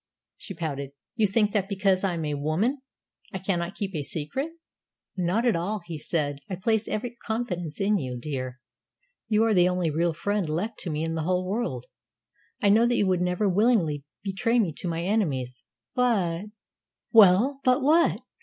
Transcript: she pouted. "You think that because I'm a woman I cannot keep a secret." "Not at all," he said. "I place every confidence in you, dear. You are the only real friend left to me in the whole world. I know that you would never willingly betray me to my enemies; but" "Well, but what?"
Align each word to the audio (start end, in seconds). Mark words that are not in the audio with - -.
she 0.35 0.55
pouted. 0.55 0.93
"You 1.15 1.27
think 1.27 1.51
that 1.51 1.69
because 1.69 2.03
I'm 2.03 2.25
a 2.25 2.33
woman 2.33 2.81
I 3.33 3.37
cannot 3.37 3.75
keep 3.75 3.93
a 3.93 4.01
secret." 4.01 4.49
"Not 5.15 5.45
at 5.45 5.55
all," 5.55 5.81
he 5.85 5.99
said. 5.99 6.39
"I 6.49 6.55
place 6.55 6.87
every 6.87 7.15
confidence 7.23 7.79
in 7.79 7.99
you, 7.99 8.17
dear. 8.19 8.59
You 9.29 9.43
are 9.43 9.53
the 9.53 9.69
only 9.69 9.91
real 9.91 10.13
friend 10.15 10.49
left 10.49 10.79
to 10.79 10.89
me 10.89 11.03
in 11.03 11.13
the 11.13 11.21
whole 11.21 11.47
world. 11.47 11.85
I 12.63 12.69
know 12.69 12.87
that 12.87 12.95
you 12.97 13.05
would 13.05 13.21
never 13.21 13.47
willingly 13.47 14.03
betray 14.23 14.57
me 14.57 14.73
to 14.77 14.87
my 14.89 15.03
enemies; 15.03 15.61
but" 15.93 16.45
"Well, 17.13 17.59
but 17.63 17.83
what?" 17.83 18.21